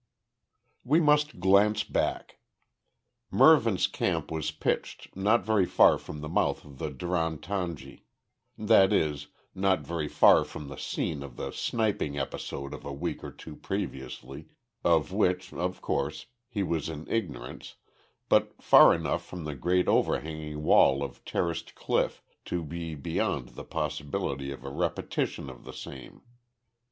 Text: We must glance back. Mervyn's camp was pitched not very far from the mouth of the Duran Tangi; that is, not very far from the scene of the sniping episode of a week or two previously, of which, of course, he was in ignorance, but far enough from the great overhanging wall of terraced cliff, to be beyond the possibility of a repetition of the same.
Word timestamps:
We 0.83 0.99
must 0.99 1.39
glance 1.39 1.83
back. 1.83 2.39
Mervyn's 3.29 3.85
camp 3.85 4.31
was 4.31 4.49
pitched 4.49 5.15
not 5.15 5.45
very 5.45 5.67
far 5.67 5.99
from 5.99 6.21
the 6.21 6.27
mouth 6.27 6.65
of 6.65 6.79
the 6.79 6.89
Duran 6.89 7.37
Tangi; 7.37 8.07
that 8.57 8.91
is, 8.91 9.27
not 9.53 9.81
very 9.81 10.07
far 10.07 10.43
from 10.43 10.69
the 10.69 10.75
scene 10.77 11.21
of 11.21 11.35
the 11.35 11.51
sniping 11.51 12.17
episode 12.17 12.73
of 12.73 12.83
a 12.83 12.91
week 12.91 13.23
or 13.23 13.29
two 13.31 13.55
previously, 13.55 14.47
of 14.83 15.11
which, 15.11 15.53
of 15.53 15.83
course, 15.83 16.25
he 16.49 16.63
was 16.63 16.89
in 16.89 17.07
ignorance, 17.07 17.75
but 18.27 18.59
far 18.59 18.95
enough 18.95 19.23
from 19.23 19.43
the 19.43 19.53
great 19.53 19.87
overhanging 19.87 20.63
wall 20.63 21.03
of 21.03 21.23
terraced 21.25 21.75
cliff, 21.75 22.23
to 22.45 22.63
be 22.63 22.95
beyond 22.95 23.49
the 23.49 23.63
possibility 23.63 24.51
of 24.51 24.63
a 24.65 24.71
repetition 24.71 25.47
of 25.47 25.63
the 25.63 25.73
same. 25.73 26.23